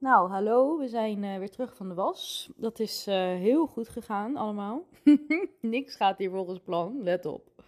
[0.00, 2.50] Nou, hallo, we zijn eh, weer terug van de was.
[2.56, 4.86] Dat is eh, heel goed gegaan, allemaal.
[5.60, 7.62] Niks gaat hier volgens plan, let op.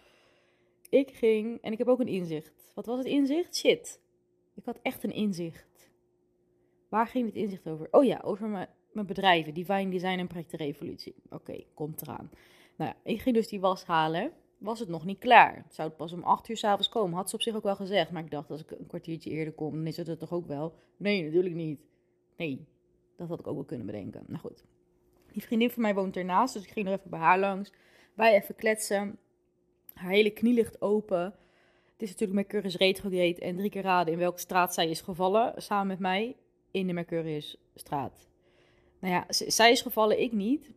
[0.89, 2.73] Ik ging, en ik heb ook een inzicht.
[2.75, 3.57] Wat was het inzicht?
[3.57, 4.01] Shit.
[4.55, 5.91] Ik had echt een inzicht.
[6.89, 7.89] Waar ging het inzicht over?
[7.91, 8.69] Oh ja, over mijn,
[9.07, 11.15] bedrijven, Divine Design en Projectenrevolutie.
[11.31, 12.31] Oké, komt eraan.
[12.77, 14.33] Nou ja, ik ging dus die was halen.
[14.59, 15.67] Was het nog niet klaar?
[15.71, 17.17] Zou het pas om acht uur s'avonds komen?
[17.17, 18.11] Had ze op zich ook wel gezegd.
[18.11, 20.47] Maar ik dacht, als ik een kwartiertje eerder kom, dan is het er toch ook
[20.47, 20.75] wel?
[20.97, 21.81] Nee, natuurlijk niet.
[22.37, 22.67] Nee,
[23.17, 24.25] dat had ik ook wel kunnen bedenken.
[24.27, 24.65] Nou goed.
[25.33, 27.73] Die vriendin van mij woont ernaast, dus ik ging nog even bij haar langs.
[28.15, 29.19] Wij even kletsen.
[29.95, 31.35] Haar hele knie ligt open.
[31.93, 35.53] Het is natuurlijk Mercurius retrograde en drie keer raden in welke straat zij is gevallen.
[35.57, 36.37] Samen met mij
[36.71, 38.29] in de Mercurius straat.
[38.99, 40.73] Nou ja, zij is gevallen, ik niet.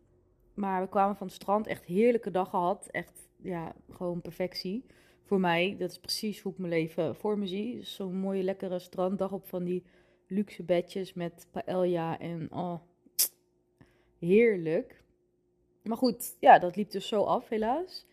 [0.54, 2.88] Maar we kwamen van het strand, echt heerlijke dag gehad.
[2.92, 4.86] Echt, ja, gewoon perfectie.
[5.24, 7.84] Voor mij, dat is precies hoe ik mijn leven voor me zie.
[7.84, 9.84] Zo'n mooie, lekkere stranddag op van die
[10.28, 12.80] luxe bedjes met paella en oh,
[14.20, 15.04] heerlijk.
[15.84, 18.06] Maar goed, ja, dat liep dus zo af, helaas.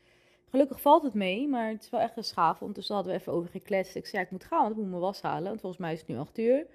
[0.48, 2.60] Gelukkig valt het mee, maar het is wel echt een schaaf.
[2.60, 3.96] Ondertussen hadden we even over gekletst.
[3.96, 5.48] Ik zei, ja, ik moet gaan, want ik moet mijn was halen.
[5.48, 6.66] Want volgens mij is het nu 8 uur.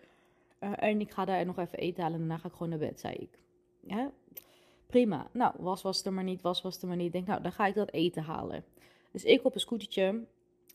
[0.59, 2.79] Uh, en ik ga daar nog even eten halen en daarna ga ik gewoon naar
[2.79, 3.39] bed, zei ik.
[3.81, 4.11] Ja,
[4.87, 5.27] prima.
[5.31, 7.05] Nou, was was er maar niet, was was er maar niet.
[7.05, 8.63] Ik denk, nou, dan ga ik dat eten halen.
[9.11, 10.25] Dus ik op een scootertje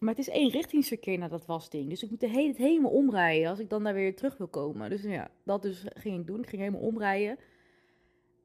[0.03, 1.89] maar het is één richtingsverkeer naar dat wasding.
[1.89, 4.49] Dus ik moet de hele, het helemaal omrijden als ik dan daar weer terug wil
[4.49, 4.91] komen.
[4.91, 6.43] Dus ja, dat dus ging ik doen.
[6.43, 7.39] Ik ging helemaal omrijden.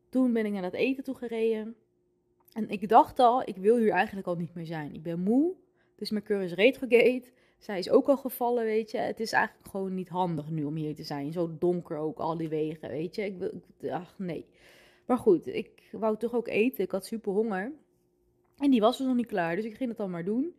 [0.09, 1.75] Toen ben ik naar het eten toe gereden.
[2.53, 4.94] En ik dacht al, ik wil hier eigenlijk al niet meer zijn.
[4.94, 5.53] Ik ben moe.
[5.95, 7.23] Dus Mercurius retrograde.
[7.58, 8.97] Zij is ook al gevallen, weet je.
[8.97, 11.31] Het is eigenlijk gewoon niet handig nu om hier te zijn.
[11.31, 13.25] Zo donker ook, al die wegen, weet je.
[13.25, 14.45] Ik wil, ach nee.
[15.05, 16.83] Maar goed, ik wou toch ook eten.
[16.83, 17.72] Ik had super honger.
[18.58, 20.55] En die was dus nog niet klaar, dus ik ging het dan maar doen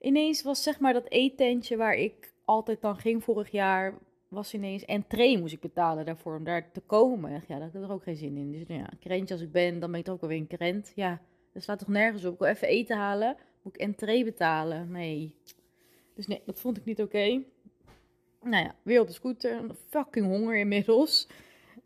[0.00, 4.84] ineens was zeg maar dat eetentje waar ik altijd dan ging vorig jaar, was ineens
[4.84, 7.30] entree moest ik betalen daarvoor om daar te komen.
[7.48, 8.52] Ja, daar had er ook geen zin in.
[8.52, 10.92] Dus nou ja, krentje als ik ben, dan ben ik toch ook alweer een krent.
[10.94, 11.20] Ja,
[11.52, 12.32] dat slaat toch nergens op.
[12.32, 14.90] Ik wil even eten halen, moet ik entree betalen?
[14.90, 15.34] Nee.
[16.14, 17.42] Dus nee, dat vond ik niet oké.
[18.42, 19.60] Nou ja, weer op de scooter.
[19.88, 21.28] Fucking honger inmiddels.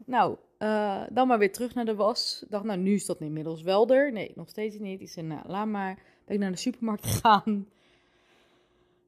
[0.04, 2.44] Nou, uh, dan maar weer terug naar de was.
[2.48, 4.12] Dacht, nou, nu is dat inmiddels wel er.
[4.12, 5.00] Nee, nog steeds niet.
[5.00, 5.98] Ik zei, nou, laat maar.
[6.24, 7.66] Ben ik naar de supermarkt gegaan.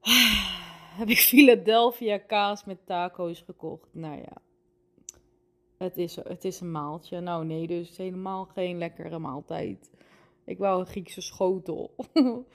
[0.99, 3.87] heb ik Philadelphia kaas met taco's gekocht.
[3.91, 4.41] Nou ja,
[5.77, 7.19] het is, het is een maaltje.
[7.19, 9.91] Nou nee, dus helemaal geen lekkere maaltijd.
[10.45, 11.95] Ik wou een Griekse schotel.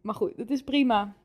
[0.00, 1.16] maar goed, het is prima.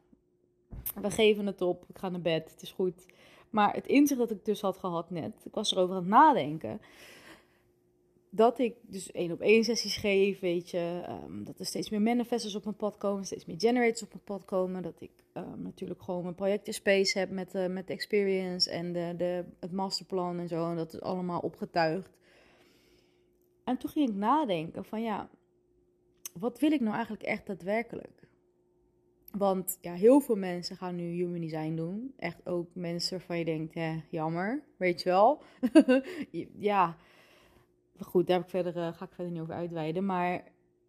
[1.02, 1.86] We geven het op.
[1.88, 2.52] Ik ga naar bed.
[2.52, 3.06] Het is goed.
[3.50, 6.82] Maar het inzicht dat ik dus had gehad net, ik was erover aan het nadenken
[8.34, 11.04] dat ik dus één op één sessies geef, weet je.
[11.10, 14.24] Um, dat er steeds meer manifestors op mijn pad komen, steeds meer generators op mijn
[14.24, 14.84] pad komen.
[14.84, 18.94] Dat ik um, natuurlijk gewoon mijn projecten space heb met, uh, met de experience en
[18.94, 20.70] de, de, het masterplan en zo.
[20.70, 22.18] En dat is allemaal opgetuigd.
[23.64, 25.30] En toen ging ik nadenken van ja,
[26.34, 28.28] wat wil ik nou eigenlijk echt daadwerkelijk?
[29.32, 32.14] Want ja, heel veel mensen gaan nu human design doen.
[32.18, 35.42] Echt ook mensen waarvan je denkt, hè, jammer, weet je wel.
[36.58, 36.98] ja,
[38.06, 40.06] goed, daar ik verder, uh, ga ik verder niet over uitweiden.
[40.06, 40.44] Maar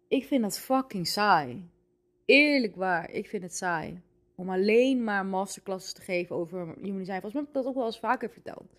[0.07, 1.69] ik vind dat fucking saai.
[2.25, 4.01] Eerlijk waar, ik vind het saai.
[4.35, 7.21] Om alleen maar masterclasses te geven over human design.
[7.21, 8.73] Volgens mij heb ik dat ook wel eens vaker verteld.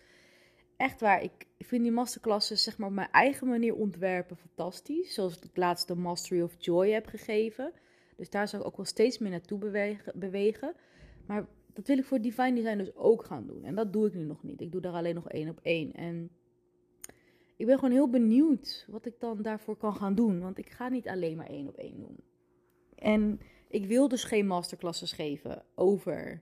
[0.77, 5.13] Echt waar, ik vind die masterclasses zeg maar op mijn eigen manier ontwerpen fantastisch.
[5.13, 7.71] Zoals ik laatste Mastery of Joy heb gegeven.
[8.15, 10.19] Dus daar zou ik ook wel steeds meer naartoe bewegen.
[10.19, 10.75] bewegen.
[11.25, 13.63] Maar dat wil ik voor Divine Design dus ook gaan doen.
[13.63, 14.61] En dat doe ik nu nog niet.
[14.61, 15.93] Ik doe daar alleen nog één op één.
[15.93, 16.29] En
[17.55, 20.39] ik ben gewoon heel benieuwd wat ik dan daarvoor kan gaan doen.
[20.39, 22.17] Want ik ga niet alleen maar één op één doen.
[22.95, 26.41] En ik wil dus geen masterclasses geven over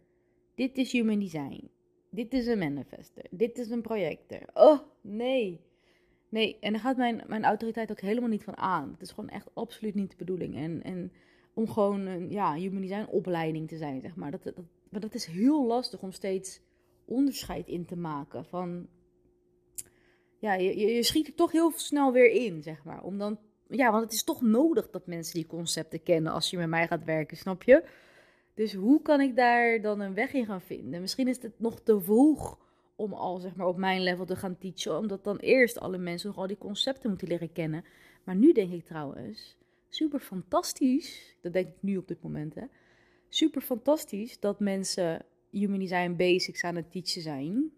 [0.56, 1.70] dit is human design.
[2.10, 3.26] Dit is een manifester.
[3.30, 4.40] Dit is een projector.
[4.54, 5.62] Oh, nee.
[6.30, 8.92] Nee, en daar gaat mijn, mijn autoriteit ook helemaal niet van aan.
[8.92, 10.56] Het is gewoon echt absoluut niet de bedoeling.
[10.56, 11.12] En, en
[11.54, 14.32] om gewoon een ja, human design opleiding te zijn, zeg maar.
[14.32, 14.56] Dat, dat,
[14.90, 16.62] maar dat is heel lastig om steeds
[17.06, 18.88] onderscheid in te maken van
[20.44, 23.04] ja, je, je schiet er toch heel snel weer in, zeg maar.
[23.04, 26.58] Om dan, ja, want het is toch nodig dat mensen die concepten kennen als je
[26.58, 27.84] met mij gaat werken, snap je?
[28.54, 31.02] Dus hoe kan ik daar dan een weg in gaan vinden?
[31.02, 32.60] Misschien is het nog te vroeg
[32.96, 36.28] om al zeg maar op mijn level te gaan teachen, omdat dan eerst alle mensen
[36.28, 37.86] nog al die concepten moeten leren kennen.
[38.24, 39.58] Maar nu denk ik trouwens,
[39.90, 42.64] super fantastisch, dat denk ik nu op dit moment hè,
[43.30, 47.72] super fantastisch dat mensen human design basics aan het teachen zijn.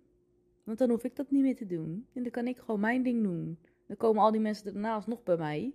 [0.66, 2.08] Want dan hoef ik dat niet meer te doen.
[2.14, 3.58] En dan kan ik gewoon mijn ding doen.
[3.88, 5.74] Dan komen al die mensen daarnaast nog bij mij.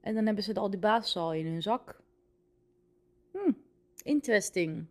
[0.00, 2.00] En dan hebben ze al die basis al in hun zak.
[3.30, 3.52] Hm,
[4.02, 4.86] interesting.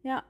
[0.00, 0.26] Ja.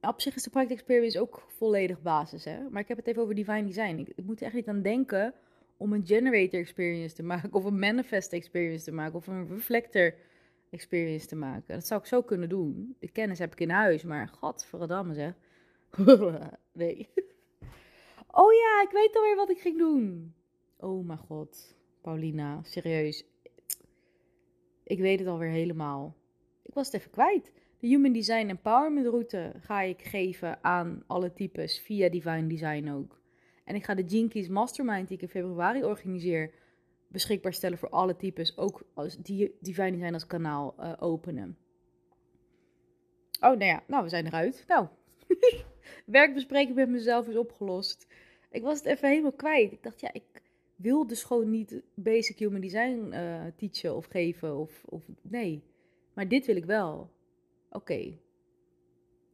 [0.00, 2.68] op zich is de Project Experience ook volledig basis, hè.
[2.70, 3.98] Maar ik heb het even over Divine Design.
[3.98, 5.34] Ik, ik moet er echt niet aan denken
[5.76, 10.14] om een Generator Experience te maken, of een Manifest Experience te maken, of een Reflector
[10.70, 11.74] Experience te maken.
[11.74, 12.96] Dat zou ik zo kunnen doen.
[12.98, 15.34] De kennis heb ik in huis, maar godverdamme zeg.
[16.72, 17.08] nee.
[18.30, 20.34] Oh ja, ik weet alweer wat ik ging doen.
[20.76, 21.76] Oh mijn god.
[22.00, 23.24] Paulina, serieus.
[24.84, 26.16] Ik weet het alweer helemaal.
[26.62, 27.52] Ik was het even kwijt.
[27.78, 33.20] De Human Design Empowerment route ga ik geven aan alle types via Divine Design ook.
[33.64, 36.50] En ik ga de Jinkies Mastermind die ik in februari organiseer
[37.08, 38.56] beschikbaar stellen voor alle types.
[38.56, 41.56] Ook als die Divine Design als kanaal uh, openen.
[43.40, 44.64] Oh, nou ja, nou we zijn eruit.
[44.68, 44.86] Nou,
[46.04, 48.06] werkbespreking met mezelf is opgelost.
[48.50, 49.72] Ik was het even helemaal kwijt.
[49.72, 50.42] Ik dacht, ja, ik
[50.76, 54.56] wil dus gewoon niet basic human design uh, teachen of geven.
[54.56, 55.62] Of, of nee.
[56.14, 57.10] Maar dit wil ik wel.
[57.70, 58.18] Oké.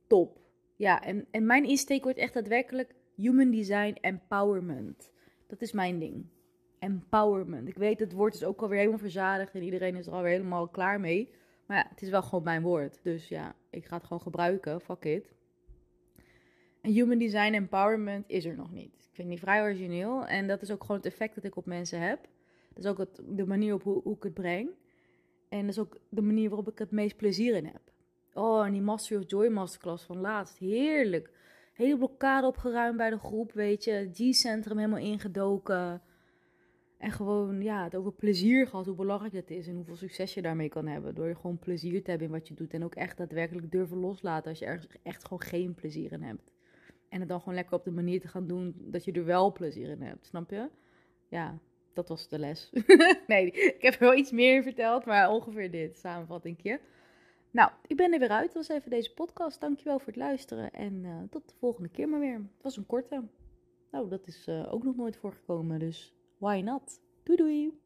[0.06, 0.38] Top.
[0.76, 5.12] Ja, en, en mijn insteek wordt echt daadwerkelijk human design empowerment.
[5.46, 6.26] Dat is mijn ding.
[6.84, 7.68] Empowerment.
[7.68, 10.68] Ik weet, het woord is ook alweer helemaal verzadigd en iedereen is er alweer helemaal
[10.68, 11.34] klaar mee.
[11.66, 13.00] Maar ja, het is wel gewoon mijn woord.
[13.02, 14.80] Dus ja, ik ga het gewoon gebruiken.
[14.80, 15.34] Fuck it.
[16.80, 18.94] En human design empowerment is er nog niet.
[18.94, 20.26] Ik vind die vrij origineel.
[20.26, 22.28] En dat is ook gewoon het effect dat ik op mensen heb.
[22.74, 23.06] Dat is ook
[23.36, 24.68] de manier op hoe, hoe ik het breng.
[25.48, 27.92] En dat is ook de manier waarop ik het meest plezier in heb.
[28.32, 30.58] Oh, en die Master of Joy masterclass van laatst.
[30.58, 31.30] Heerlijk.
[31.72, 34.10] Hele blokkade opgeruimd bij de groep, weet je.
[34.12, 36.02] G-centrum helemaal ingedoken.
[37.04, 40.42] En gewoon, ja, het over plezier gehad, hoe belangrijk het is en hoeveel succes je
[40.42, 41.14] daarmee kan hebben.
[41.14, 42.72] Door je gewoon plezier te hebben in wat je doet.
[42.72, 46.50] En ook echt daadwerkelijk durven loslaten als je ergens echt gewoon geen plezier in hebt.
[47.08, 49.52] En het dan gewoon lekker op de manier te gaan doen dat je er wel
[49.52, 50.68] plezier in hebt, snap je?
[51.28, 51.58] Ja,
[51.92, 52.70] dat was de les.
[53.26, 56.80] nee, ik heb wel iets meer verteld, maar ongeveer dit, samenvattingje.
[57.50, 58.52] Nou, ik ben er weer uit.
[58.52, 59.60] Dat was even deze podcast.
[59.60, 60.70] Dankjewel voor het luisteren.
[60.70, 62.34] En uh, tot de volgende keer maar weer.
[62.34, 63.22] Het was een korte.
[63.90, 65.78] Nou, dat is uh, ook nog nooit voorgekomen.
[65.78, 66.98] Dus why not?
[67.24, 67.83] Doei doei!